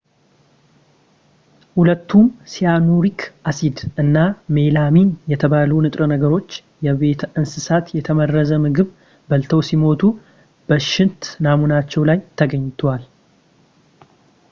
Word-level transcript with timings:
ሁለቱም 1.77 2.23
ሲያኑሪክ 2.51 3.19
አሲድ 3.49 3.79
እና 4.03 4.17
ሜላሚን 4.55 5.09
የተባሉ 5.31 5.69
ንጥረ 5.85 6.01
ነገሮች 6.13 6.49
የቤት 6.87 7.21
እንስሳት 7.41 7.91
የተመረዘ 7.97 8.51
ምግብ 8.63 8.89
በልተው 9.31 9.61
ሲሞቱ 9.69 10.01
በሽንት 10.71 11.21
ናሙናቸው 11.47 12.05
ላይ 12.11 12.21
ተገኝተዋል 12.41 13.05